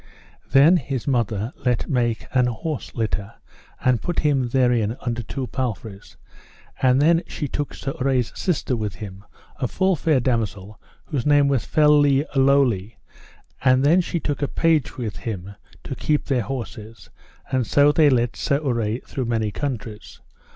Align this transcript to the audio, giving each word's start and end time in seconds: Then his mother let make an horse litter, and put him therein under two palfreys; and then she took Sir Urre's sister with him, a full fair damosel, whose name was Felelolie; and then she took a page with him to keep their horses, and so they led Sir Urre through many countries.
Then 0.49 0.77
his 0.77 1.07
mother 1.07 1.53
let 1.63 1.87
make 1.87 2.25
an 2.33 2.47
horse 2.47 2.95
litter, 2.95 3.35
and 3.85 4.01
put 4.01 4.21
him 4.21 4.49
therein 4.49 4.97
under 5.01 5.21
two 5.21 5.45
palfreys; 5.45 6.17
and 6.81 6.99
then 6.99 7.21
she 7.27 7.47
took 7.47 7.75
Sir 7.75 7.93
Urre's 8.01 8.31
sister 8.33 8.75
with 8.75 8.95
him, 8.95 9.23
a 9.57 9.67
full 9.67 9.95
fair 9.95 10.19
damosel, 10.19 10.81
whose 11.05 11.27
name 11.27 11.47
was 11.47 11.67
Felelolie; 11.67 12.95
and 13.63 13.83
then 13.83 14.01
she 14.01 14.19
took 14.19 14.41
a 14.41 14.47
page 14.47 14.97
with 14.97 15.17
him 15.17 15.53
to 15.83 15.93
keep 15.95 16.25
their 16.25 16.41
horses, 16.41 17.11
and 17.51 17.67
so 17.67 17.91
they 17.91 18.09
led 18.09 18.35
Sir 18.35 18.59
Urre 18.65 19.01
through 19.05 19.25
many 19.25 19.51
countries. 19.51 20.19